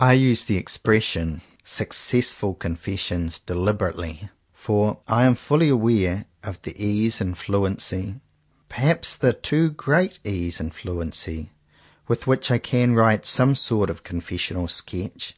I 0.00 0.14
use 0.14 0.42
the 0.44 0.56
expression 0.56 1.40
"successful 1.62 2.54
con 2.54 2.74
fessions" 2.74 3.38
deliberately, 3.46 4.28
for 4.52 4.98
I 5.06 5.26
am 5.26 5.36
fully 5.36 5.68
aware 5.68 6.24
of 6.42 6.60
the 6.62 6.74
ease 6.76 7.20
and 7.20 7.38
fluency, 7.38 8.16
perhaps 8.68 9.14
the 9.14 9.32
too 9.32 9.70
great 9.70 10.18
ease 10.24 10.58
and 10.58 10.74
fluency, 10.74 11.52
with 12.08 12.26
which 12.26 12.50
I 12.50 12.58
can 12.58 12.94
write 12.96 13.26
some 13.26 13.54
sort 13.54 13.90
of 13.90 14.00
a 14.00 14.02
confessional 14.02 14.66
sketch. 14.66 15.36